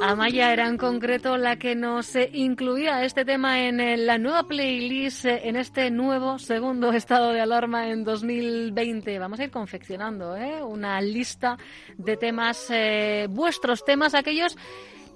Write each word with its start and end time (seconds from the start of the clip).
Amaya 0.00 0.52
era 0.52 0.68
en 0.68 0.76
concreto 0.76 1.36
la 1.36 1.56
que 1.56 1.74
nos 1.74 2.14
eh, 2.14 2.30
incluía 2.32 3.04
este 3.04 3.24
tema 3.24 3.60
en 3.66 3.80
eh, 3.80 3.96
la 3.96 4.16
nueva 4.16 4.44
playlist, 4.44 5.24
eh, 5.24 5.48
en 5.48 5.56
este 5.56 5.90
nuevo 5.90 6.38
segundo 6.38 6.92
estado 6.94 7.32
de 7.32 7.40
alarma 7.40 7.88
en 7.88 8.04
2020. 8.04 9.18
Vamos 9.18 9.40
a 9.40 9.44
ir 9.44 9.50
confeccionando 9.50 10.36
una 10.66 11.00
lista 11.00 11.58
de 11.96 12.16
temas, 12.16 12.72
vuestros 13.28 13.84
temas, 13.84 14.14
aquellos 14.14 14.56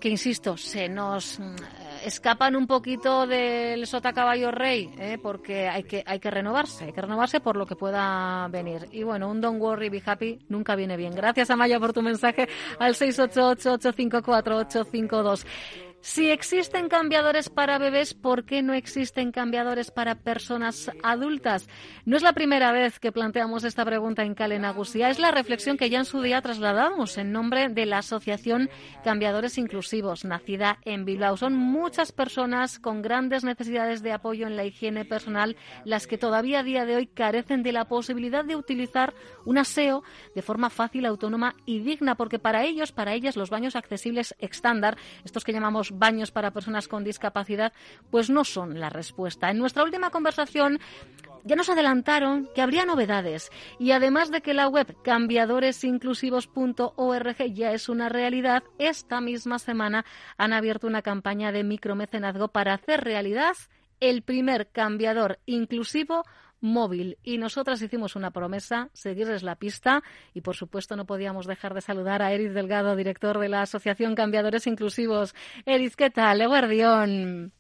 que, 0.00 0.08
insisto, 0.08 0.56
se 0.56 0.88
nos 0.88 1.38
mm, 1.38 1.54
escapan 2.04 2.56
un 2.56 2.66
poquito 2.66 3.26
del 3.26 3.86
sota 3.86 4.12
caballo 4.12 4.50
rey, 4.50 4.92
¿eh? 4.98 5.16
porque 5.22 5.68
hay 5.68 5.84
que, 5.84 6.02
hay 6.04 6.18
que 6.18 6.30
renovarse, 6.30 6.86
hay 6.86 6.92
que 6.92 7.00
renovarse 7.00 7.40
por 7.40 7.56
lo 7.56 7.64
que 7.66 7.76
pueda 7.76 8.48
venir. 8.48 8.88
Y 8.92 9.02
bueno, 9.02 9.30
un 9.30 9.40
don't 9.40 9.58
worry, 9.60 9.88
be 9.88 10.02
happy 10.04 10.38
nunca 10.48 10.76
viene 10.76 10.96
bien. 10.96 11.14
Gracias, 11.14 11.50
Amaya, 11.50 11.78
por 11.78 11.92
tu 11.92 12.00
mensaje 12.02 12.48
al 12.78 12.94
688-854-852. 12.94 15.44
Si 16.04 16.30
existen 16.30 16.88
cambiadores 16.88 17.48
para 17.48 17.78
bebés, 17.78 18.12
¿por 18.12 18.44
qué 18.44 18.60
no 18.60 18.74
existen 18.74 19.30
cambiadores 19.30 19.92
para 19.92 20.16
personas 20.16 20.90
adultas? 21.04 21.68
No 22.04 22.16
es 22.16 22.24
la 22.24 22.32
primera 22.32 22.72
vez 22.72 22.98
que 22.98 23.12
planteamos 23.12 23.62
esta 23.62 23.84
pregunta 23.84 24.24
en 24.24 24.34
Calenagusia, 24.34 25.10
es 25.10 25.20
la 25.20 25.30
reflexión 25.30 25.76
que 25.76 25.90
ya 25.90 26.00
en 26.00 26.04
su 26.04 26.20
día 26.20 26.42
trasladamos 26.42 27.18
en 27.18 27.30
nombre 27.30 27.68
de 27.68 27.86
la 27.86 27.98
Asociación 27.98 28.68
Cambiadores 29.04 29.58
Inclusivos, 29.58 30.24
nacida 30.24 30.80
en 30.84 31.04
Bilbao. 31.04 31.36
Son 31.36 31.54
muchas 31.54 32.10
personas 32.10 32.80
con 32.80 33.00
grandes 33.00 33.44
necesidades 33.44 34.02
de 34.02 34.10
apoyo 34.10 34.48
en 34.48 34.56
la 34.56 34.64
higiene 34.64 35.04
personal 35.04 35.56
las 35.84 36.08
que 36.08 36.18
todavía 36.18 36.60
a 36.60 36.64
día 36.64 36.84
de 36.84 36.96
hoy 36.96 37.06
carecen 37.06 37.62
de 37.62 37.70
la 37.70 37.84
posibilidad 37.84 38.44
de 38.44 38.56
utilizar 38.56 39.14
un 39.44 39.56
aseo 39.56 40.02
de 40.34 40.42
forma 40.42 40.68
fácil, 40.68 41.06
autónoma 41.06 41.54
y 41.64 41.78
digna, 41.78 42.16
porque 42.16 42.40
para 42.40 42.64
ellos, 42.64 42.90
para 42.90 43.14
ellas, 43.14 43.36
los 43.36 43.50
baños 43.50 43.76
accesibles 43.76 44.34
estándar, 44.40 44.98
estos 45.24 45.44
que 45.44 45.52
llamamos 45.52 45.91
baños 45.92 46.30
para 46.30 46.50
personas 46.50 46.88
con 46.88 47.04
discapacidad, 47.04 47.72
pues 48.10 48.30
no 48.30 48.44
son 48.44 48.80
la 48.80 48.90
respuesta. 48.90 49.50
En 49.50 49.58
nuestra 49.58 49.84
última 49.84 50.10
conversación 50.10 50.80
ya 51.44 51.56
nos 51.56 51.68
adelantaron 51.68 52.48
que 52.54 52.62
habría 52.62 52.84
novedades 52.84 53.50
y 53.78 53.90
además 53.92 54.30
de 54.30 54.42
que 54.42 54.54
la 54.54 54.68
web 54.68 54.96
cambiadoresinclusivos.org 55.02 57.36
ya 57.52 57.72
es 57.72 57.88
una 57.88 58.08
realidad, 58.08 58.62
esta 58.78 59.20
misma 59.20 59.58
semana 59.58 60.04
han 60.36 60.52
abierto 60.52 60.86
una 60.86 61.02
campaña 61.02 61.50
de 61.52 61.64
micromecenazgo 61.64 62.48
para 62.48 62.74
hacer 62.74 63.02
realidad 63.02 63.56
el 64.00 64.22
primer 64.22 64.68
cambiador 64.68 65.38
inclusivo 65.46 66.24
móvil. 66.62 67.18
Y 67.22 67.36
nosotras 67.36 67.82
hicimos 67.82 68.16
una 68.16 68.30
promesa, 68.30 68.88
seguirles 68.94 69.42
la 69.42 69.56
pista 69.56 70.02
y 70.32 70.40
por 70.40 70.56
supuesto 70.56 70.96
no 70.96 71.04
podíamos 71.04 71.46
dejar 71.46 71.74
de 71.74 71.82
saludar 71.82 72.22
a 72.22 72.32
Eris 72.32 72.54
Delgado, 72.54 72.96
director 72.96 73.38
de 73.38 73.50
la 73.50 73.62
Asociación 73.62 74.14
Cambiadores 74.14 74.66
Inclusivos. 74.66 75.34
Eris, 75.66 75.96
¿qué 75.96 76.08
tal? 76.08 76.40
Eguardión. 76.40 77.52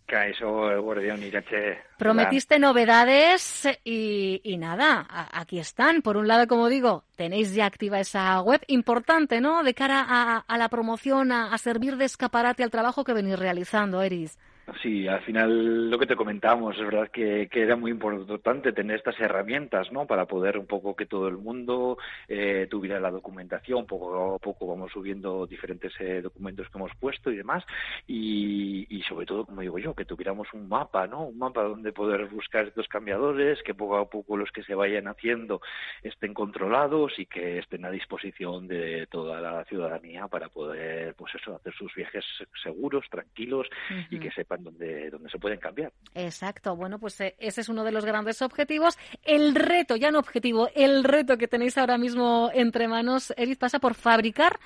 Prometiste 1.98 2.58
novedades 2.58 3.66
y, 3.84 4.40
y 4.44 4.56
nada, 4.58 5.06
aquí 5.32 5.58
están. 5.58 6.02
Por 6.02 6.16
un 6.16 6.28
lado, 6.28 6.46
como 6.46 6.68
digo, 6.68 7.04
tenéis 7.16 7.54
ya 7.54 7.66
activa 7.66 7.98
esa 7.98 8.40
web 8.42 8.60
importante, 8.66 9.40
¿no? 9.40 9.62
De 9.62 9.74
cara 9.74 10.44
a, 10.46 10.58
la 10.58 10.68
promoción, 10.68 11.32
a, 11.32 11.52
a 11.52 11.58
servir 11.58 11.96
de 11.96 12.04
escaparate 12.04 12.62
al 12.62 12.70
trabajo 12.70 13.04
que 13.04 13.14
venís 13.14 13.38
realizando, 13.38 14.02
Eris. 14.02 14.38
Sí, 14.80 15.08
al 15.08 15.20
final 15.22 15.90
lo 15.90 15.98
que 15.98 16.06
te 16.06 16.14
comentamos, 16.14 16.76
es 16.76 16.84
verdad 16.84 17.08
que, 17.08 17.48
era 17.52 17.74
muy 17.74 17.90
importante 17.90 18.72
tener 18.72 18.96
estas 18.96 19.18
herramientas, 19.18 19.90
¿no? 19.90 20.06
Para 20.06 20.26
poder 20.26 20.56
un 20.56 20.66
poco 20.66 20.94
que 20.94 21.06
todo 21.06 21.26
el 21.26 21.36
mundo 21.36 21.98
eh, 22.28 22.68
tuviera 22.70 23.00
la 23.00 23.10
documentación, 23.10 23.86
poco 23.86 24.36
a 24.36 24.38
poco 24.38 24.68
vamos 24.68 24.92
subiendo 24.92 25.48
diferentes 25.48 25.92
eh, 25.98 26.20
documentos 26.22 26.68
que 26.68 26.78
hemos 26.78 26.94
puesto 26.94 27.32
y 27.32 27.36
demás, 27.36 27.64
y, 28.06 29.02
sobre 29.08 29.26
todo, 29.26 29.44
como 29.44 29.62
digo 29.62 29.78
yo, 29.78 29.94
que 29.94 30.04
tuviéramos 30.04 30.46
un 30.54 30.68
mapa, 30.68 31.08
¿no? 31.08 31.24
Un 31.24 31.38
mapa 31.38 31.64
donde 31.64 31.92
poder 31.92 32.26
buscar 32.26 32.66
estos 32.66 32.86
cambiadores, 32.86 33.60
que 33.64 33.74
poco 33.74 33.96
a 33.96 34.08
poco 34.08 34.36
los 34.36 34.52
que 34.52 34.62
se 34.62 34.76
vayan 34.76 35.08
haciendo 35.08 35.60
estén 36.04 36.34
controlados 36.34 37.18
y 37.18 37.26
que 37.26 37.58
estén 37.58 37.84
a 37.84 37.90
disposición 37.90 38.68
de 38.68 39.08
toda 39.08 39.40
la 39.40 39.64
ciudadanía 39.64 40.28
para 40.28 40.48
poder, 40.48 41.14
pues 41.14 41.34
eso, 41.34 41.56
hacer 41.56 41.74
sus 41.74 41.92
viajes 41.94 42.24
seguros, 42.62 43.04
tranquilos 43.10 43.66
y 44.08 44.20
que 44.20 44.30
sepan 44.30 44.51
donde, 44.60 45.10
donde 45.10 45.30
se 45.30 45.38
pueden 45.38 45.58
cambiar. 45.58 45.92
Exacto. 46.14 46.76
Bueno, 46.76 46.98
pues 46.98 47.20
eh, 47.20 47.34
ese 47.38 47.60
es 47.60 47.68
uno 47.68 47.84
de 47.84 47.92
los 47.92 48.04
grandes 48.04 48.42
objetivos. 48.42 48.98
El 49.24 49.54
reto, 49.54 49.96
ya 49.96 50.10
no 50.10 50.18
objetivo, 50.18 50.68
el 50.74 51.04
reto 51.04 51.36
que 51.38 51.48
tenéis 51.48 51.78
ahora 51.78 51.98
mismo 51.98 52.50
entre 52.52 52.88
manos, 52.88 53.32
Eric, 53.36 53.58
pasa 53.58 53.78
por 53.78 53.94
fabricar 53.94 54.58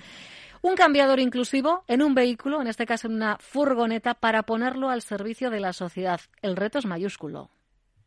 un 0.62 0.74
cambiador 0.74 1.20
inclusivo 1.20 1.84
en 1.86 2.02
un 2.02 2.14
vehículo, 2.14 2.60
en 2.60 2.66
este 2.66 2.86
caso 2.86 3.06
en 3.08 3.14
una 3.14 3.36
furgoneta, 3.38 4.14
para 4.14 4.42
ponerlo 4.42 4.88
al 4.88 5.02
servicio 5.02 5.50
de 5.50 5.60
la 5.60 5.72
sociedad. 5.72 6.20
El 6.42 6.56
reto 6.56 6.78
es 6.78 6.86
mayúsculo. 6.86 7.50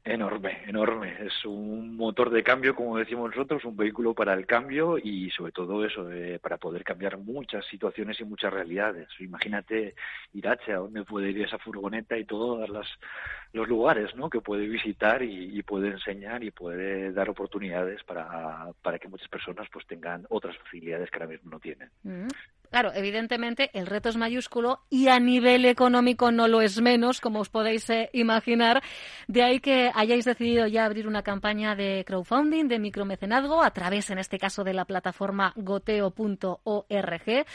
Enorme, 0.03 0.63
enorme. 0.65 1.17
Es 1.25 1.45
un 1.45 1.97
motor 1.97 2.29
de 2.29 2.41
cambio, 2.41 2.73
como 2.73 2.97
decimos 2.97 3.31
nosotros, 3.31 3.65
un 3.65 3.75
vehículo 3.75 4.13
para 4.13 4.33
el 4.33 4.45
cambio 4.45 4.97
y 4.97 5.29
sobre 5.31 5.51
todo 5.51 5.85
eso, 5.85 6.09
eh, 6.09 6.39
para 6.39 6.57
poder 6.57 6.83
cambiar 6.85 7.17
muchas 7.17 7.65
situaciones 7.65 8.19
y 8.19 8.23
muchas 8.23 8.53
realidades. 8.53 9.09
Imagínate 9.19 9.95
Irache, 10.33 10.71
a 10.71 10.77
dónde 10.77 11.03
puede 11.03 11.31
ir 11.31 11.41
esa 11.41 11.57
furgoneta 11.57 12.17
y 12.17 12.23
todos 12.23 12.69
los 12.69 13.67
lugares 13.67 14.15
¿no? 14.15 14.29
que 14.29 14.39
puede 14.39 14.67
visitar 14.67 15.21
y, 15.21 15.61
puede 15.63 15.89
enseñar 15.89 16.43
y 16.43 16.51
puede 16.51 17.11
dar 17.11 17.29
oportunidades 17.29 18.01
para, 18.03 18.71
para 18.81 18.97
que 18.97 19.09
muchas 19.09 19.27
personas 19.27 19.67
pues 19.71 19.85
tengan 19.85 20.25
otras 20.29 20.57
facilidades 20.57 21.11
que 21.11 21.17
ahora 21.17 21.33
mismo 21.33 21.51
no 21.51 21.59
tienen. 21.59 21.89
Mm. 22.03 22.27
Claro, 22.69 22.91
evidentemente 22.94 23.72
el 23.74 23.88
reto 23.88 24.09
es 24.09 24.18
mayúsculo 24.18 24.81
y 24.91 25.07
a 25.07 25.19
nivel 25.19 25.66
económico 25.66 26.31
no 26.31 26.47
lo 26.47 26.62
es 26.62 26.80
menos, 26.81 27.19
como 27.19 27.40
os 27.40 27.50
podéis 27.50 27.90
eh, 27.90 28.09
imaginar. 28.13 28.84
De 29.28 29.41
ahí 29.41 29.59
que 29.59 29.91
hayáis 29.96 30.25
decidido 30.25 30.68
ya 30.68 30.85
abrir 30.85 31.08
una 31.08 31.24
campaña 31.24 31.75
de 31.75 32.03
crowdfunding, 32.06 32.68
de 32.68 32.78
micromecenazgo, 32.78 33.63
a 33.63 33.72
través, 33.72 34.12
en 34.12 34.19
este 34.19 34.38
caso, 34.38 34.63
de 34.63 34.74
la 34.74 34.85
plataforma 34.85 35.52
goteo.org. 35.56 37.46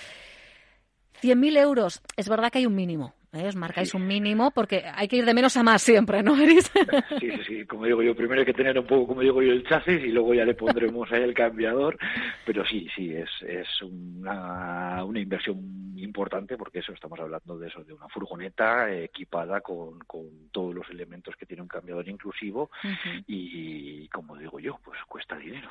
100.000 1.23 1.59
euros. 1.59 2.03
Es 2.17 2.29
verdad 2.29 2.51
que 2.51 2.59
hay 2.59 2.67
un 2.67 2.75
mínimo. 2.75 3.15
¿Eh? 3.35 3.49
Os 3.49 3.57
marcáis 3.57 3.95
un 3.95 4.07
mínimo 4.07 4.51
porque 4.51 4.85
hay 4.95 5.09
que 5.09 5.17
ir 5.17 5.25
de 5.25 5.35
menos 5.35 5.57
a 5.57 5.63
más 5.63 5.83
siempre, 5.83 6.23
¿no, 6.23 6.37
Eris? 6.41 6.71
Sí, 7.21 7.31
sí, 7.31 7.45
sí. 7.47 7.67
Como 7.67 7.85
digo 7.87 8.03
yo, 8.03 8.15
primero 8.15 8.41
hay 8.41 8.47
que 8.47 8.53
tener 8.53 8.79
un 8.79 8.87
poco, 8.87 9.09
como 9.09 9.21
digo 9.21 9.43
yo, 9.43 9.53
el 9.53 9.65
chasis 9.67 10.03
y 10.03 10.09
luego 10.09 10.35
ya 10.35 10.45
le 10.45 10.55
pondremos 10.55 11.11
ahí 11.13 11.23
el 11.23 11.35
cambiador. 11.35 11.97
Pero 12.45 12.65
sí, 12.65 12.87
sí, 12.95 13.13
es, 13.13 13.31
es 13.47 13.69
una, 13.83 15.05
una 15.05 15.21
inversión 15.21 15.85
importante 15.97 16.57
porque 16.57 16.81
eso 16.81 16.93
estamos 16.93 17.19
hablando 17.19 17.59
de 17.59 17.69
eso, 17.69 17.83
de 17.85 17.93
una 17.93 18.09
furgoneta 18.09 18.93
equipada 18.93 19.61
con, 19.61 19.99
con 20.01 20.49
todos 20.53 20.75
los 20.75 20.89
elementos 20.91 21.35
que 21.37 21.47
tiene 21.47 21.63
un 21.63 21.69
cambiador 21.69 22.09
inclusivo 22.09 22.71
y, 23.27 24.09
como 24.09 24.37
digo 24.37 24.61
yo, 24.61 24.79
pues 24.85 24.99
cuesta 25.09 25.37
dinero. 25.37 25.71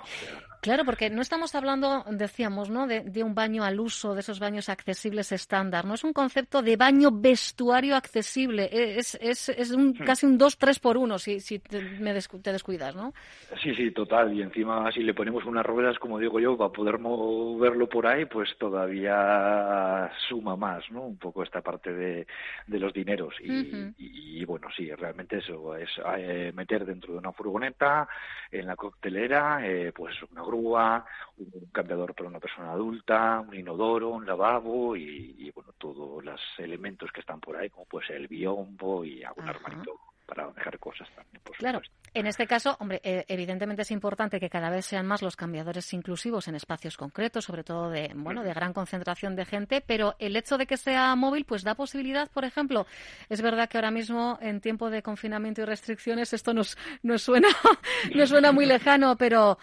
Claro, 0.61 0.83
porque 0.85 1.09
no 1.09 1.21
estamos 1.21 1.55
hablando, 1.55 2.03
decíamos, 2.09 2.69
¿no? 2.69 2.87
De, 2.87 3.01
de, 3.01 3.23
un 3.23 3.35
baño 3.35 3.63
al 3.63 3.79
uso, 3.79 4.13
de 4.13 4.21
esos 4.21 4.39
baños 4.39 4.69
accesibles 4.69 5.31
estándar. 5.31 5.85
No 5.85 5.93
es 5.93 6.03
un 6.03 6.13
concepto 6.13 6.61
de 6.61 6.75
baño 6.75 7.11
vestuario 7.53 7.95
accesible. 7.95 8.67
Es, 8.71 9.15
es, 9.21 9.49
es 9.49 9.71
un, 9.71 9.89
hmm. 9.89 10.05
casi 10.05 10.25
un 10.25 10.39
2-3 10.39 10.79
por 10.81 10.97
1 10.97 11.19
si, 11.19 11.39
si 11.39 11.59
te, 11.59 11.81
me 11.99 12.13
te 12.13 12.51
descuidas, 12.51 12.95
¿no? 12.95 13.13
Sí, 13.61 13.75
sí, 13.75 13.91
total. 13.91 14.33
Y 14.33 14.41
encima, 14.41 14.91
si 14.91 15.01
le 15.01 15.13
ponemos 15.13 15.45
unas 15.45 15.65
ruedas, 15.65 15.99
como 15.99 16.17
digo 16.17 16.39
yo, 16.39 16.57
para 16.57 16.71
poder 16.71 16.97
moverlo 16.97 17.87
por 17.87 18.07
ahí, 18.07 18.25
pues 18.25 18.49
todavía 18.57 20.11
suma 20.27 20.55
más, 20.55 20.83
¿no? 20.89 21.03
Un 21.03 21.17
poco 21.17 21.43
esta 21.43 21.61
parte 21.61 21.93
de, 21.93 22.25
de 22.65 22.79
los 22.79 22.91
dineros. 22.91 23.35
Y, 23.39 24.43
bueno, 24.45 24.67
sí, 24.75 24.91
realmente 24.93 25.37
eso 25.37 25.75
es 25.75 25.89
eh, 26.17 26.51
meter 26.55 26.85
dentro 26.85 27.13
de 27.13 27.19
una 27.19 27.31
furgoneta, 27.31 28.07
en 28.51 28.65
la 28.65 28.75
coctelera, 28.75 29.65
eh, 29.65 29.91
pues 29.93 30.15
una 30.31 30.41
grúa, 30.43 31.05
un 31.37 31.69
cambiador 31.71 32.15
para 32.15 32.29
una 32.29 32.39
persona 32.39 32.71
adulta, 32.71 33.43
un 33.47 33.55
inodoro, 33.55 34.09
un 34.09 34.25
lavabo 34.25 34.95
y, 34.95 35.35
y 35.37 35.51
bueno, 35.51 35.71
todos 35.77 36.23
los 36.23 36.41
elementos 36.57 37.11
que 37.11 37.21
están 37.21 37.39
por 37.43 37.57
ahí, 37.57 37.69
como 37.69 37.85
puede 37.85 38.07
ser 38.07 38.15
el 38.17 38.27
biombo 38.27 39.03
y 39.03 39.23
algún 39.23 39.47
armarito 39.47 39.99
para 40.25 40.49
dejar 40.51 40.79
cosas 40.79 41.07
también, 41.13 41.41
por 41.43 41.57
Claro, 41.57 41.81
en 42.13 42.27
este 42.27 42.47
caso, 42.47 42.77
hombre, 42.79 43.01
eh, 43.03 43.25
evidentemente 43.27 43.81
es 43.81 43.91
importante 43.91 44.39
que 44.39 44.49
cada 44.49 44.69
vez 44.69 44.85
sean 44.85 45.05
más 45.05 45.21
los 45.21 45.35
cambiadores 45.35 45.91
inclusivos 45.93 46.47
en 46.47 46.55
espacios 46.55 46.95
concretos, 46.95 47.45
sobre 47.45 47.63
todo 47.63 47.89
de, 47.89 48.11
bueno, 48.15 48.43
de 48.43 48.53
gran 48.53 48.71
concentración 48.71 49.35
de 49.35 49.45
gente, 49.45 49.83
pero 49.85 50.15
el 50.19 50.35
hecho 50.35 50.57
de 50.57 50.65
que 50.65 50.77
sea 50.77 51.15
móvil, 51.15 51.43
pues 51.45 51.63
da 51.63 51.75
posibilidad, 51.75 52.31
por 52.31 52.45
ejemplo, 52.45 52.85
es 53.29 53.41
verdad 53.41 53.67
que 53.67 53.77
ahora 53.77 53.91
mismo 53.91 54.37
en 54.41 54.61
tiempo 54.61 54.89
de 54.89 55.01
confinamiento 55.01 55.61
y 55.61 55.65
restricciones 55.65 56.33
esto 56.33 56.53
nos, 56.53 56.77
nos 57.01 57.21
suena, 57.21 57.49
nos 58.15 58.29
suena 58.29 58.51
muy 58.51 58.65
lejano, 58.67 59.17
pero 59.17 59.57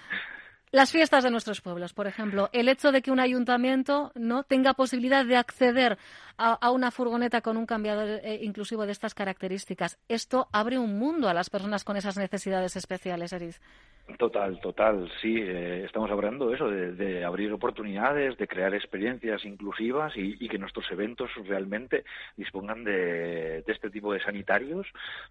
las 0.72 0.93
fiestas 0.93 1.25
de 1.25 1.31
nuestros 1.31 1.61
pueblos, 1.61 1.93
por 1.93 2.06
ejemplo, 2.06 2.49
el 2.52 2.69
hecho 2.69 2.93
de 2.93 3.02
que 3.02 3.11
un 3.11 3.19
ayuntamiento 3.19 4.12
no 4.14 4.44
tenga 4.44 4.75
posibilidad 4.75 5.25
de 5.25 5.37
acceder 5.37 5.99
a, 6.38 6.70
una 6.70 6.90
furgoneta 6.90 7.40
con 7.40 7.56
un 7.56 7.67
cambiador 7.67 8.20
eh, 8.22 8.40
inclusivo 8.43 8.87
de 8.87 8.93
estas 8.93 9.14
características, 9.14 9.99
esto 10.08 10.49
abre 10.52 10.78
un 10.78 10.99
mundo 10.99 11.28
a 11.28 11.34
las 11.34 11.50
personas 11.50 11.84
con 11.84 11.96
esas 11.96 12.17
necesidades 12.17 12.76
especiales, 12.76 13.32
Eriz. 13.32 13.61
Total, 14.18 14.60
total, 14.60 15.10
sí. 15.20 15.36
Eh, 15.38 15.84
estamos 15.84 16.10
hablando 16.10 16.52
eso, 16.52 16.68
de, 16.68 17.24
abrir 17.24 17.52
oportunidades, 17.52 18.36
de 18.38 18.48
crear 18.48 18.74
experiencias 18.74 19.44
inclusivas 19.44 20.12
y, 20.16 20.48
que 20.48 20.58
nuestros 20.58 20.90
eventos 20.90 21.30
realmente 21.46 22.04
dispongan 22.36 22.84
de, 22.84 23.64
este 23.66 23.90
tipo 23.90 24.12
de 24.12 24.20
sanitarios 24.20 24.86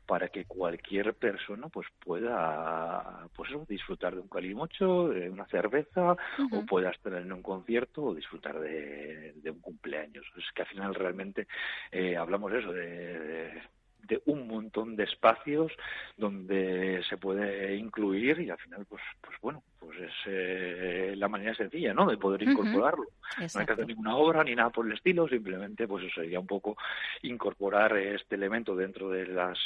para 0.05 0.29
que 0.29 0.45
cualquier 0.45 1.13
persona 1.13 1.67
pues 1.69 1.87
pueda 1.99 3.27
pues 3.35 3.49
disfrutar 3.67 4.15
de 4.15 4.21
un 4.21 4.29
calimocho, 4.29 5.09
de 5.09 5.29
una 5.29 5.45
cerveza 5.45 6.15
o 6.51 6.65
pueda 6.65 6.89
estar 6.91 7.13
en 7.13 7.31
un 7.31 7.41
concierto 7.41 8.03
o 8.03 8.15
disfrutar 8.15 8.59
de, 8.59 9.33
un 9.45 9.61
cumpleaños. 9.61 10.25
Es 10.37 10.51
que 10.53 10.61
al 10.61 10.67
final 10.67 10.95
realmente 10.95 11.47
eh, 11.91 12.15
hablamos 12.15 12.53
eso 12.53 12.71
de 12.71 13.61
de 14.03 14.21
un 14.25 14.47
montón 14.47 14.95
de 14.95 15.03
espacios 15.03 15.71
donde 16.17 17.03
se 17.07 17.17
puede 17.17 17.75
incluir 17.75 18.39
y 18.39 18.49
al 18.49 18.57
final 18.57 18.85
pues 18.85 19.01
pues 19.21 19.37
bueno 19.41 19.63
pues 19.79 19.99
es 19.99 20.13
eh, 20.25 21.13
la 21.15 21.27
manera 21.27 21.53
sencilla 21.55 21.93
no 21.93 22.09
de 22.09 22.17
poder 22.17 22.43
incorporarlo. 22.43 23.05
No 23.37 23.59
hay 23.59 23.65
que 23.65 23.73
hacer 23.73 23.87
ninguna 23.87 24.15
obra 24.15 24.43
ni 24.43 24.55
nada 24.55 24.69
por 24.69 24.85
el 24.85 24.93
estilo 24.93 25.27
simplemente 25.27 25.87
pues 25.87 26.05
eso 26.05 26.21
sería 26.21 26.39
un 26.39 26.47
poco 26.47 26.77
incorporar 27.21 27.95
este 27.97 28.35
elemento 28.35 28.75
dentro 28.75 29.09
de 29.09 29.27
las 29.27 29.57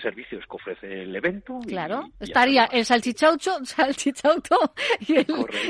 servicios 0.00 0.44
que 0.46 0.56
ofrece 0.56 1.02
el 1.02 1.14
evento. 1.14 1.58
Claro, 1.66 2.10
estaría 2.18 2.64
el 2.66 2.84
salchichaucho, 2.84 3.58
salchichauto 3.64 4.74
y 5.06 5.16
el, 5.16 5.26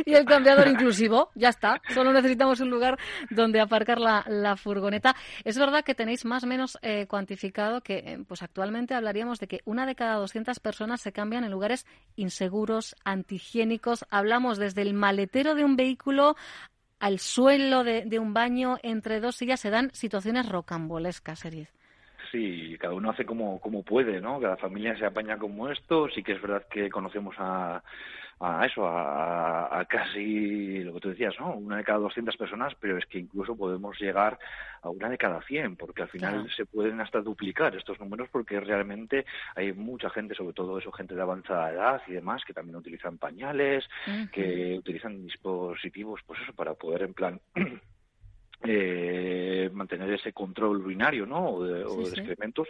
y 0.07 0.15
el, 0.15 0.25
cambiador 0.25 0.69
inclusivo. 0.69 1.31
Ya 1.35 1.49
está, 1.49 1.81
solo 1.93 2.13
necesitamos 2.13 2.61
un 2.61 2.71
lugar 2.71 2.99
donde 3.31 3.61
aparcar 3.61 3.99
la, 3.99 4.25
la 4.29 4.57
furgoneta. 4.57 5.17
Es 5.45 5.59
verdad 5.59 5.85
que 5.85 5.95
tenéis 5.95 6.25
más 6.25 6.45
o 6.45 6.47
menos 6.47 6.79
eh, 6.83 7.07
cuantificado 7.07 7.81
que 7.81 7.99
eh, 7.99 8.19
pues 8.27 8.43
actualmente 8.43 8.95
hablaríamos 8.95 9.41
de 9.41 9.49
que 9.49 9.61
una 9.65 9.87
de 9.87 9.95
cada 9.95 10.15
200 10.17 10.61
personas 10.61 11.01
se 11.01 11.13
cambian 11.13 11.45
en 11.45 11.51
lugares 11.51 11.87
inseguros, 12.17 12.95
antihigiénicos. 13.05 14.07
Hablamos 14.11 14.59
desde 14.59 14.83
el 14.83 14.95
maletero 14.95 15.55
de 15.55 15.65
un 15.65 15.77
vehículo 15.77 16.37
al 17.01 17.19
suelo 17.19 17.83
de, 17.83 18.05
de 18.05 18.21
un 18.21 18.33
baño, 18.33 18.79
entre 18.85 19.19
dos 19.19 19.35
sillas, 19.35 19.59
se 19.59 19.71
dan 19.71 19.91
situaciones 19.93 20.49
rocambolescas, 20.49 21.45
Eriz 21.45 21.73
sí, 22.33 22.77
cada 22.81 22.95
uno 22.95 23.11
hace 23.11 23.25
como, 23.25 23.61
como 23.61 23.85
puede, 23.85 24.21
¿no? 24.21 24.41
Cada 24.41 24.57
familia 24.57 24.97
se 24.99 25.07
apaña 25.07 25.39
como 25.39 25.69
esto. 25.69 26.09
Sí 26.09 26.23
que 26.23 26.33
es 26.33 26.43
verdad 26.43 26.67
que 26.69 26.91
conocemos 26.91 27.37
a, 27.39 27.83
a 28.41 28.67
eso, 28.67 28.85
a, 28.85 29.85
casi 29.89 30.83
lo 30.83 30.95
que 30.95 31.01
tú 31.01 31.09
decías, 31.11 31.35
¿no? 31.39 31.55
Una 31.55 31.77
de 31.77 31.85
cada 31.85 31.99
200 31.99 32.37
personas, 32.37 32.75
pero 32.81 32.99
es 32.99 33.07
que 33.07 33.19
incluso 33.19 33.57
podemos 33.57 34.01
llegar 34.01 34.39
a 34.81 34.91
una 34.91 35.09
de 35.09 35.19
cada 35.19 35.41
100, 35.43 35.77
porque 35.77 36.03
al 36.03 36.09
final 36.09 36.51
se 36.57 36.67
pueden 36.67 37.01
hasta 37.01 37.21
duplicar 37.21 37.77
estos 37.77 38.01
números, 38.01 38.29
porque 38.33 38.59
realmente 38.59 39.27
hay 39.55 39.73
mucha 39.73 40.11
gente, 40.11 40.35
sobre 40.35 40.55
todo 40.55 40.79
eso, 40.79 40.91
gente 40.91 41.15
de 41.15 41.23
avanzada 41.23 41.71
edad 41.71 42.03
y 42.09 42.13
demás, 42.13 42.43
que 42.45 42.53
también 42.53 42.77
utilizan 42.77 43.19
pañales, 43.19 43.85
que 44.33 44.77
utilizan 44.79 45.23
dispositivos, 45.23 46.21
pues 46.27 46.41
eso, 46.41 46.53
para 46.53 46.75
poder 46.75 47.03
en 47.03 47.15
plan 47.15 47.41
eh, 48.65 49.71
mantener 49.73 50.13
ese 50.13 50.33
control 50.33 50.83
urinario 50.83 51.27
¿no? 51.27 51.51
o 51.51 51.65
de, 51.65 51.83
excrementos 51.83 52.69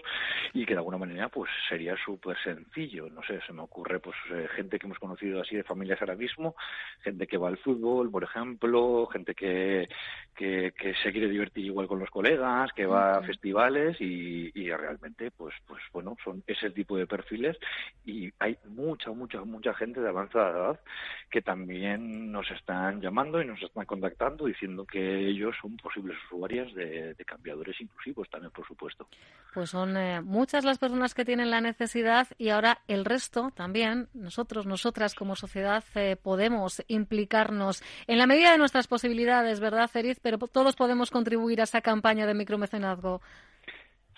y 0.53 0.65
que 0.65 0.75
de 0.75 0.79
alguna 0.79 0.99
manera 0.99 1.29
pues 1.29 1.51
sería 1.69 1.97
súper 2.05 2.37
sencillo. 2.43 3.09
No 3.11 3.23
sé 3.23 3.41
se 3.47 3.53
me 3.53 3.63
ocurre 3.63 4.01
pues 4.01 4.17
eh, 4.31 4.49
gente 4.55 4.79
que 4.79 4.87
hemos 4.87 4.99
conocido 4.99 5.41
así 5.41 5.57
de 5.57 5.65
familias 5.65 6.01
ahora 6.01 6.15
mismo 6.15 6.55
gente 7.03 7.27
que 7.27 7.37
va 7.37 7.49
al 7.49 7.59
fútbol 7.59 8.11
por 8.11 8.25
ejemplo 8.25 9.07
gente 9.07 9.35
que, 9.35 9.89
que, 10.35 10.73
se 11.03 11.13
quiere 11.13 11.29
divertir 11.29 11.67
igual 11.67 11.87
con 11.87 11.99
los 11.99 12.11
colegas 12.11 12.71
que 12.73 12.87
va 12.87 13.19
a 13.19 13.23
festivales 13.23 14.01
y, 14.01 14.51
y, 14.55 14.71
realmente 14.71 15.31
pues 15.31 15.55
pues 15.67 15.83
bueno 15.93 16.17
son 16.25 16.43
ese 16.47 16.71
tipo 16.71 16.97
de 16.97 17.07
perfiles 17.07 17.57
y 18.05 18.31
hay 18.39 18.57
mucha 18.69 19.11
mucha 19.11 19.45
mucha 19.45 19.75
gente 19.75 20.01
de 20.01 20.09
avanzada 20.09 20.51
edad 20.51 20.81
que 21.31 21.43
también 21.43 22.33
nos 22.33 22.51
están 22.51 23.01
llamando 23.01 23.41
y 23.43 23.47
nos 23.47 23.63
están 23.63 23.87
contactando 23.87 24.47
diciendo 24.47 24.85
que 24.85 25.29
ellos 25.29 25.55
son 25.61 25.77
posibles 25.83 26.17
usuarias 26.27 26.73
de, 26.75 27.15
cambiadores 27.27 27.81
inclusivos 27.81 28.29
también, 28.31 28.53
por 28.53 28.67
supuesto. 28.67 29.07
Pues 29.53 29.71
son 29.71 29.97
eh, 29.97 30.21
muchas 30.23 30.65
las 30.65 30.79
personas 30.79 31.15
que 31.15 31.25
tienen 31.25 31.51
la 31.51 31.61
necesidad 31.61 32.29
y 32.39 32.49
ahora 32.51 32.81
el 32.89 33.05
resto 33.05 33.51
también, 33.55 34.09
nosotros, 34.15 34.67
nosotras 34.67 35.15
como 35.15 35.37
sociedad, 35.37 35.85
eh, 35.95 36.17
podemos 36.17 36.83
implicarnos 36.89 37.83
en 38.07 38.19
la 38.19 38.27
medida 38.27 38.53
de 38.53 38.59
nuestras 38.59 38.87
posibilidades, 38.87 39.61
¿verdad, 39.61 39.89
Feriz? 39.89 40.21
Pero 40.21 40.39
todos 40.39 40.77
podemos 40.77 41.11
contribuir 41.11 41.61
a 41.61 41.65
esa 41.65 41.81
campaña 41.81 42.27
de 42.27 42.35
micromecenazgo. 42.35 43.21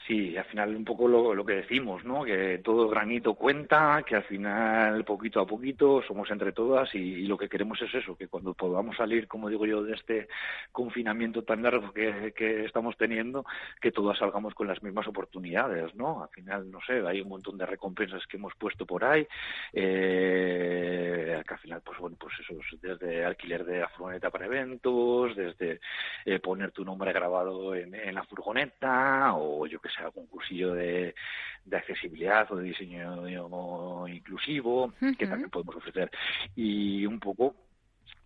Sí, 0.06 0.36
al 0.36 0.44
final 0.44 0.76
un 0.76 0.84
poco 0.84 1.08
lo, 1.08 1.46
que 1.46 1.54
decimos, 1.54 2.04
¿no? 2.04 2.24
Que 2.24 2.58
todo 2.58 2.88
granito 2.90 3.34
cuenta, 3.34 4.02
que 4.06 4.16
al 4.16 4.24
final 4.24 5.02
poquito 5.02 5.40
a 5.40 5.46
poquito 5.46 6.02
somos 6.02 6.30
entre 6.30 6.52
todas 6.52 6.94
y, 6.94 7.26
lo 7.26 7.38
que 7.38 7.48
queremos 7.48 7.80
es 7.80 7.94
eso, 7.94 8.14
que 8.14 8.28
cuando 8.28 8.52
podamos 8.52 8.98
salir, 8.98 9.26
como 9.26 9.48
digo 9.48 9.64
yo, 9.64 9.82
de 9.82 9.94
este 9.94 10.28
confinamiento 10.72 11.42
tan 11.42 11.62
largo 11.62 11.90
que, 11.94 12.34
estamos 12.66 12.98
teniendo, 12.98 13.46
que 13.80 13.92
todas 13.92 14.18
salgamos 14.18 14.52
con 14.54 14.66
las 14.66 14.82
mismas 14.82 15.06
oportunidades, 15.06 15.94
¿no? 15.94 16.22
Al 16.22 16.28
final, 16.28 16.70
no 16.70 16.80
sé, 16.86 17.00
hay 17.06 17.22
un 17.22 17.30
montón 17.30 17.56
de 17.56 17.64
recompensas 17.64 18.26
que 18.26 18.36
hemos 18.36 18.54
puesto 18.56 18.84
por 18.84 19.04
ahí, 19.04 19.26
eh, 19.72 21.42
que 21.46 21.54
al 21.54 21.60
final, 21.60 21.80
pues 21.82 21.98
bueno, 21.98 22.16
pues 22.20 22.34
eso, 22.40 22.54
desde 22.82 23.24
alquiler 23.24 23.64
de 23.64 23.80
la 23.80 23.88
furgoneta 23.88 24.30
para 24.30 24.44
eventos, 24.44 25.34
desde 25.34 25.80
eh, 26.26 26.40
poner 26.40 26.72
tu 26.72 26.84
nombre 26.84 27.10
grabado 27.10 27.74
en, 27.74 27.94
en 27.94 28.14
la 28.14 28.24
furgoneta 28.24 29.32
o 29.34 29.66
yo 29.66 29.80
que 29.80 29.93
sea 29.94 30.06
algún 30.06 30.26
cursillo 30.26 30.74
de, 30.74 31.14
de 31.64 31.76
accesibilidad 31.76 32.50
o 32.52 32.56
de 32.56 32.64
diseño 32.64 34.08
inclusivo 34.08 34.92
que 35.18 35.26
también 35.26 35.50
podemos 35.50 35.76
ofrecer. 35.76 36.10
Y 36.54 37.06
un 37.06 37.20
poco 37.20 37.54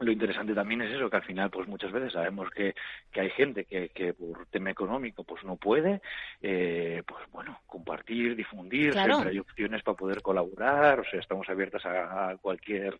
lo 0.00 0.12
interesante 0.12 0.54
también 0.54 0.82
es 0.82 0.94
eso, 0.94 1.10
que 1.10 1.16
al 1.16 1.24
final, 1.24 1.50
pues 1.50 1.66
muchas 1.66 1.90
veces 1.90 2.12
sabemos 2.12 2.50
que, 2.50 2.74
que 3.10 3.20
hay 3.20 3.30
gente 3.30 3.64
que, 3.64 3.88
que 3.88 4.14
por 4.14 4.46
tema 4.46 4.70
económico 4.70 5.24
pues 5.24 5.42
no 5.44 5.56
puede, 5.56 6.00
eh, 6.40 7.02
pues 7.06 7.24
bueno, 7.32 7.60
compartir, 7.66 8.36
difundir, 8.36 8.92
siempre 8.92 9.30
hay 9.30 9.38
opciones 9.38 9.82
para 9.82 9.96
poder 9.96 10.22
colaborar, 10.22 11.00
o 11.00 11.04
sea, 11.04 11.20
estamos 11.20 11.48
abiertas 11.48 11.84
a, 11.84 12.36
cualquier 12.40 12.98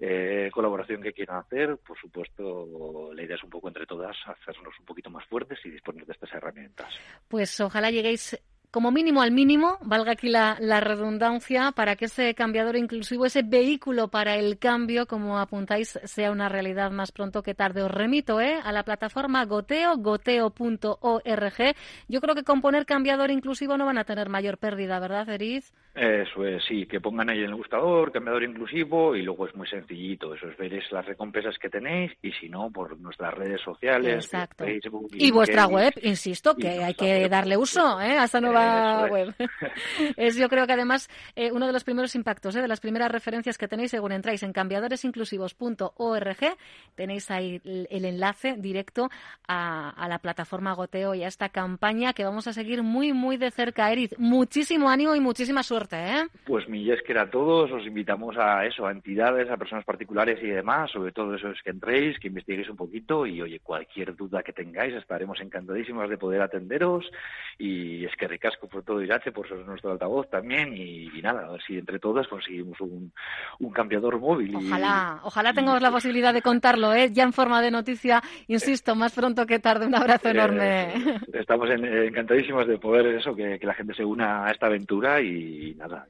eh, 0.00 0.50
colaboración 0.52 1.02
que 1.02 1.12
quieran 1.12 1.38
hacer. 1.38 1.76
Por 1.78 1.98
supuesto, 1.98 3.12
la 3.14 3.22
idea 3.22 3.36
es 3.36 3.44
un 3.44 3.50
poco 3.50 3.68
entre 3.68 3.86
todas 3.86 4.16
hacernos 4.26 4.78
un 4.78 4.84
poquito 4.84 5.10
más 5.10 5.24
fuertes 5.26 5.58
y 5.64 5.70
disponer 5.70 6.04
de 6.06 6.12
estas 6.12 6.32
herramientas. 6.32 6.92
Pues 7.28 7.60
ojalá 7.60 7.90
lleguéis 7.90 8.36
como 8.72 8.90
mínimo 8.90 9.20
al 9.20 9.32
mínimo, 9.32 9.76
valga 9.82 10.12
aquí 10.12 10.30
la, 10.30 10.56
redundancia, 10.80 11.72
para 11.72 11.94
que 11.94 12.06
ese 12.06 12.34
cambiador 12.34 12.74
inclusivo, 12.76 13.26
ese 13.26 13.42
vehículo 13.42 14.08
para 14.08 14.36
el 14.36 14.58
cambio, 14.58 15.06
como 15.06 15.38
apuntáis, 15.38 16.00
sea 16.04 16.32
una 16.32 16.48
realidad 16.48 16.90
más 16.90 17.12
pronto 17.12 17.42
que 17.42 17.54
tarde. 17.54 17.82
Os 17.82 17.90
remito 17.90 18.40
¿eh? 18.40 18.58
a 18.64 18.72
la 18.72 18.82
plataforma 18.82 19.44
Goteo, 19.44 19.98
goteo.org. 19.98 21.76
Yo 22.08 22.20
creo 22.22 22.34
que 22.34 22.44
con 22.44 22.62
poner 22.62 22.86
cambiador 22.86 23.30
inclusivo 23.30 23.76
no 23.76 23.84
van 23.84 23.98
a 23.98 24.04
tener 24.04 24.30
mayor 24.30 24.56
pérdida, 24.56 24.98
¿verdad, 24.98 25.28
Eriz? 25.28 25.74
Eso 25.94 26.46
es, 26.46 26.64
sí, 26.64 26.86
que 26.86 27.02
pongan 27.02 27.28
ahí 27.28 27.40
en 27.40 27.50
el 27.50 27.54
gustador, 27.54 28.12
cambiador 28.12 28.44
inclusivo, 28.44 29.14
y 29.14 29.20
luego 29.22 29.46
es 29.46 29.54
muy 29.54 29.68
sencillito. 29.68 30.34
Eso 30.34 30.48
es 30.48 30.56
ver 30.56 30.72
las 30.90 31.04
recompensas 31.04 31.58
que 31.58 31.68
tenéis, 31.68 32.12
y 32.22 32.32
si 32.32 32.48
no, 32.48 32.70
por 32.70 32.98
nuestras 32.98 33.34
redes 33.34 33.60
sociales, 33.60 34.26
Facebook. 34.56 35.10
Y, 35.12 35.30
vuestra 35.30 35.66
web, 35.66 35.92
insisto, 36.02 36.56
que 36.56 36.82
hay 36.82 36.94
que 36.94 37.28
darle 37.28 37.58
uso 37.58 38.00
¿eh? 38.00 38.18
a 38.18 38.24
esta 38.24 38.40
nueva 38.40 39.06
web. 39.06 39.34
es 40.16 40.36
yo 40.36 40.48
creo 40.48 40.66
que 40.66 40.72
además 40.72 41.10
eh, 41.36 41.52
uno 41.52 41.66
de 41.66 41.74
los 41.74 41.84
primeros 41.84 42.14
impactos, 42.14 42.56
eh, 42.56 42.62
de 42.62 42.68
las 42.68 42.80
primeras 42.80 43.12
referencias 43.12 43.58
que 43.58 43.68
tenéis 43.68 43.90
según 43.90 44.12
entráis 44.12 44.42
en 44.44 44.54
cambiadoresinclusivos.org, 44.54 46.56
tenéis 46.94 47.30
ahí 47.30 47.60
el, 47.64 48.04
enlace 48.06 48.54
directo 48.56 49.10
a, 49.46 50.06
la 50.08 50.20
plataforma 50.20 50.72
Goteo 50.72 51.14
y 51.14 51.22
a 51.22 51.28
esta 51.28 51.50
campaña 51.50 52.14
que 52.14 52.24
vamos 52.24 52.46
a 52.46 52.54
seguir 52.54 52.82
muy, 52.82 53.12
muy 53.12 53.36
de 53.36 53.50
cerca. 53.50 53.92
Eriz, 53.92 54.18
muchísimo 54.18 54.88
ánimo 54.88 55.14
y 55.14 55.20
muchísima 55.20 55.62
suerte. 55.62 55.81
¿Eh? 55.90 56.26
Pues 56.44 56.68
mi 56.68 56.90
es 56.90 57.02
que 57.02 57.18
a 57.18 57.30
todos, 57.30 57.70
os 57.70 57.86
invitamos 57.86 58.36
a 58.36 58.64
eso, 58.64 58.86
a 58.86 58.92
entidades, 58.92 59.50
a 59.50 59.56
personas 59.56 59.84
particulares 59.84 60.38
y 60.42 60.48
demás, 60.48 60.90
sobre 60.90 61.12
todo 61.12 61.34
eso 61.34 61.48
es 61.50 61.62
que 61.62 61.70
entréis, 61.70 62.18
que 62.18 62.28
investiguéis 62.28 62.68
un 62.68 62.76
poquito 62.76 63.26
y 63.26 63.40
oye, 63.40 63.60
cualquier 63.60 64.14
duda 64.16 64.42
que 64.42 64.52
tengáis, 64.52 64.94
estaremos 64.94 65.40
encantadísimos 65.40 66.08
de 66.08 66.18
poder 66.18 66.42
atenderos 66.42 67.10
y 67.58 68.04
es 68.04 68.14
que 68.16 68.28
ricas 68.28 68.54
asko 68.54 68.68
por 68.68 68.82
todo 68.82 69.02
Irache, 69.02 69.32
por 69.32 69.48
ser 69.48 69.58
nuestro 69.58 69.92
altavoz 69.92 70.28
también 70.28 70.76
y, 70.76 71.08
nada, 71.22 71.46
a 71.46 71.52
ver 71.52 71.62
si 71.62 71.78
entre 71.78 71.98
todos 71.98 72.26
conseguimos 72.28 72.80
un, 72.80 73.12
un 73.60 73.70
cambiador 73.70 74.18
móvil. 74.18 74.56
Ojalá, 74.56 75.20
ojalá 75.22 75.52
tengamos 75.52 75.80
la 75.80 75.90
posibilidad 75.90 76.34
de 76.34 76.42
contarlo, 76.42 76.92
¿eh? 76.92 77.10
ya 77.12 77.22
en 77.22 77.32
forma 77.32 77.62
de 77.62 77.70
noticia, 77.70 78.22
insisto, 78.48 78.94
más 78.94 79.12
pronto 79.14 79.46
que 79.46 79.58
tarde. 79.58 79.86
Un 79.86 79.94
abrazo 79.94 80.28
eh, 80.28 80.32
enorme. 80.32 80.94
estamos 81.32 81.70
encantadísimos 81.70 82.66
de 82.66 82.78
poder 82.78 83.06
eso, 83.06 83.34
que, 83.34 83.58
la 83.62 83.74
gente 83.74 83.94
se 83.94 84.04
una 84.04 84.46
a 84.46 84.50
esta 84.50 84.66
aventura 84.66 85.20
y, 85.20 85.71
nada, 85.74 86.06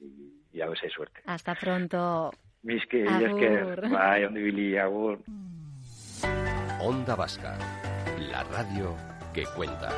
y, 0.53 0.61
a 0.61 0.69
ver 0.69 0.79
si 0.79 0.87
hay 0.87 0.93
suerte. 0.93 1.21
Hasta 1.27 1.55
pronto. 1.55 2.33
Mis 2.63 2.85
que, 2.87 3.05
que, 3.05 3.89
vaya, 3.89 4.29
agur. 4.83 5.19
Onda 6.81 7.17
Vasca, 7.17 7.57
la 8.31 8.45
radio 8.45 8.97
que 9.35 9.45
cuenta. 9.57 9.91